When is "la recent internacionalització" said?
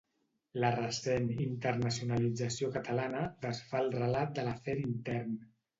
0.63-2.73